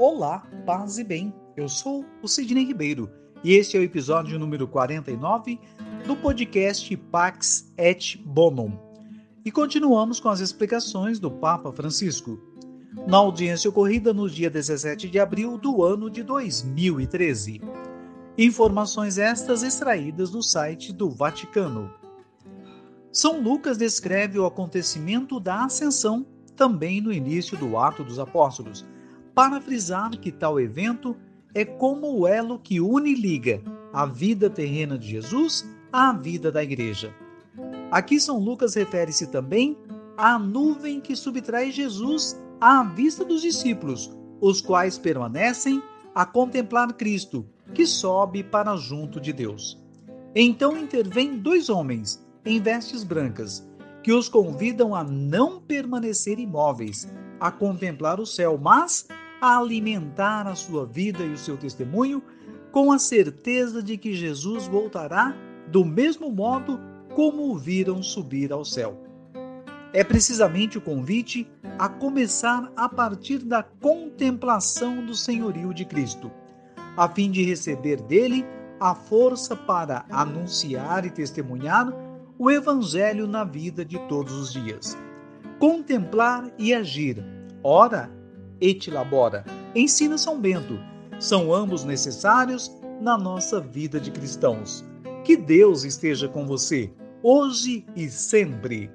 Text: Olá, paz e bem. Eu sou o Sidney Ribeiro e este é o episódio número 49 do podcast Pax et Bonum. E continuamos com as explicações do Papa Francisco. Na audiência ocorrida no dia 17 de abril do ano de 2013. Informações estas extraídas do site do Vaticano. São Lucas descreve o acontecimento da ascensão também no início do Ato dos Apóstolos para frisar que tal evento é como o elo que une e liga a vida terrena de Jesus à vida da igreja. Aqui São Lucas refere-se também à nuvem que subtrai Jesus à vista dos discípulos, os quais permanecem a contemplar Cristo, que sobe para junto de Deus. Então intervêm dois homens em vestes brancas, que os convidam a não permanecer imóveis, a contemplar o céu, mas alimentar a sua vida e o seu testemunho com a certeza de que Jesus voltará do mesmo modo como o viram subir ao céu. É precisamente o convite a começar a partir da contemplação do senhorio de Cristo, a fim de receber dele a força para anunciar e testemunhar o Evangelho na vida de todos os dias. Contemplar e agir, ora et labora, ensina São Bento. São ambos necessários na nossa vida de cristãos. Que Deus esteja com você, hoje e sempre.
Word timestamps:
Olá, 0.00 0.46
paz 0.64 0.96
e 0.96 1.02
bem. 1.02 1.34
Eu 1.56 1.68
sou 1.68 2.04
o 2.22 2.28
Sidney 2.28 2.64
Ribeiro 2.64 3.10
e 3.42 3.54
este 3.54 3.76
é 3.76 3.80
o 3.80 3.82
episódio 3.82 4.38
número 4.38 4.68
49 4.68 5.58
do 6.06 6.14
podcast 6.14 6.96
Pax 6.96 7.72
et 7.76 8.16
Bonum. 8.24 8.78
E 9.44 9.50
continuamos 9.50 10.20
com 10.20 10.28
as 10.28 10.38
explicações 10.38 11.18
do 11.18 11.28
Papa 11.28 11.72
Francisco. 11.72 12.38
Na 13.08 13.16
audiência 13.16 13.68
ocorrida 13.68 14.14
no 14.14 14.30
dia 14.30 14.48
17 14.48 15.08
de 15.08 15.18
abril 15.18 15.58
do 15.58 15.82
ano 15.82 16.08
de 16.08 16.22
2013. 16.22 17.60
Informações 18.38 19.18
estas 19.18 19.64
extraídas 19.64 20.30
do 20.30 20.44
site 20.44 20.92
do 20.92 21.10
Vaticano. 21.10 21.92
São 23.10 23.40
Lucas 23.40 23.76
descreve 23.76 24.38
o 24.38 24.46
acontecimento 24.46 25.40
da 25.40 25.64
ascensão 25.64 26.24
também 26.54 27.00
no 27.00 27.12
início 27.12 27.58
do 27.58 27.76
Ato 27.76 28.04
dos 28.04 28.20
Apóstolos 28.20 28.86
para 29.38 29.60
frisar 29.60 30.10
que 30.10 30.32
tal 30.32 30.58
evento 30.58 31.16
é 31.54 31.64
como 31.64 32.12
o 32.12 32.26
elo 32.26 32.58
que 32.58 32.80
une 32.80 33.12
e 33.12 33.14
liga 33.14 33.62
a 33.92 34.04
vida 34.04 34.50
terrena 34.50 34.98
de 34.98 35.06
Jesus 35.06 35.64
à 35.92 36.12
vida 36.12 36.50
da 36.50 36.60
igreja. 36.60 37.14
Aqui 37.88 38.18
São 38.18 38.40
Lucas 38.40 38.74
refere-se 38.74 39.28
também 39.28 39.78
à 40.16 40.40
nuvem 40.40 41.00
que 41.00 41.14
subtrai 41.14 41.70
Jesus 41.70 42.36
à 42.60 42.82
vista 42.82 43.24
dos 43.24 43.42
discípulos, 43.42 44.10
os 44.40 44.60
quais 44.60 44.98
permanecem 44.98 45.80
a 46.16 46.26
contemplar 46.26 46.92
Cristo, 46.94 47.46
que 47.72 47.86
sobe 47.86 48.42
para 48.42 48.74
junto 48.74 49.20
de 49.20 49.32
Deus. 49.32 49.80
Então 50.34 50.76
intervêm 50.76 51.38
dois 51.38 51.68
homens 51.68 52.20
em 52.44 52.60
vestes 52.60 53.04
brancas, 53.04 53.64
que 54.02 54.12
os 54.12 54.28
convidam 54.28 54.96
a 54.96 55.04
não 55.04 55.60
permanecer 55.60 56.40
imóveis, 56.40 57.06
a 57.38 57.52
contemplar 57.52 58.18
o 58.18 58.26
céu, 58.26 58.58
mas 58.60 59.06
alimentar 59.40 60.46
a 60.46 60.54
sua 60.54 60.84
vida 60.84 61.24
e 61.24 61.32
o 61.32 61.38
seu 61.38 61.56
testemunho 61.56 62.22
com 62.72 62.92
a 62.92 62.98
certeza 62.98 63.82
de 63.82 63.96
que 63.96 64.14
Jesus 64.14 64.66
voltará 64.66 65.34
do 65.68 65.84
mesmo 65.84 66.30
modo 66.30 66.80
como 67.14 67.50
o 67.50 67.56
viram 67.56 68.02
subir 68.02 68.52
ao 68.52 68.64
céu. 68.64 68.96
É 69.92 70.04
precisamente 70.04 70.76
o 70.76 70.80
convite 70.80 71.50
a 71.78 71.88
começar 71.88 72.70
a 72.76 72.88
partir 72.88 73.38
da 73.38 73.62
contemplação 73.62 75.04
do 75.04 75.14
senhorio 75.14 75.72
de 75.72 75.84
Cristo, 75.84 76.30
a 76.96 77.08
fim 77.08 77.30
de 77.30 77.42
receber 77.42 78.00
dele 78.02 78.44
a 78.78 78.94
força 78.94 79.56
para 79.56 80.04
anunciar 80.10 81.04
e 81.06 81.10
testemunhar 81.10 81.92
o 82.38 82.50
Evangelho 82.50 83.26
na 83.26 83.44
vida 83.44 83.84
de 83.84 83.98
todos 84.08 84.32
os 84.34 84.52
dias. 84.52 84.96
Contemplar 85.58 86.50
e 86.58 86.72
agir, 86.72 87.24
ora 87.62 88.10
et 88.60 88.90
labora, 88.90 89.44
ensina 89.74 90.16
São 90.18 90.40
Bento. 90.40 90.78
São 91.18 91.52
ambos 91.52 91.84
necessários 91.84 92.70
na 93.00 93.16
nossa 93.18 93.60
vida 93.60 93.98
de 94.00 94.10
cristãos. 94.10 94.84
Que 95.24 95.36
Deus 95.36 95.84
esteja 95.84 96.28
com 96.28 96.46
você, 96.46 96.92
hoje 97.22 97.84
e 97.96 98.08
sempre. 98.08 98.90